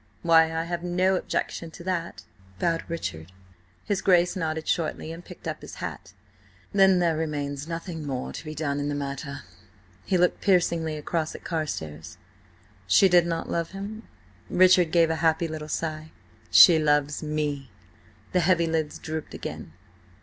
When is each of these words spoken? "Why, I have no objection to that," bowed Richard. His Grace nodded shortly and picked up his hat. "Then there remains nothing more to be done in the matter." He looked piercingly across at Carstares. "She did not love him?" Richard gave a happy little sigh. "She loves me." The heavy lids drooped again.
"Why, 0.23 0.51
I 0.51 0.63
have 0.63 0.81
no 0.81 1.15
objection 1.15 1.69
to 1.69 1.83
that," 1.83 2.23
bowed 2.57 2.83
Richard. 2.87 3.31
His 3.85 4.01
Grace 4.01 4.35
nodded 4.35 4.67
shortly 4.67 5.11
and 5.11 5.23
picked 5.23 5.47
up 5.47 5.61
his 5.61 5.75
hat. 5.75 6.13
"Then 6.73 6.97
there 6.97 7.15
remains 7.15 7.67
nothing 7.67 8.03
more 8.07 8.33
to 8.33 8.43
be 8.43 8.55
done 8.55 8.79
in 8.79 8.89
the 8.89 8.95
matter." 8.95 9.43
He 10.03 10.17
looked 10.17 10.41
piercingly 10.41 10.97
across 10.97 11.35
at 11.35 11.43
Carstares. 11.43 12.17
"She 12.87 13.09
did 13.09 13.27
not 13.27 13.47
love 13.47 13.73
him?" 13.73 14.07
Richard 14.49 14.91
gave 14.91 15.11
a 15.11 15.17
happy 15.21 15.47
little 15.47 15.69
sigh. 15.69 16.09
"She 16.49 16.79
loves 16.79 17.21
me." 17.21 17.69
The 18.31 18.39
heavy 18.39 18.65
lids 18.65 18.97
drooped 18.97 19.35
again. 19.35 19.71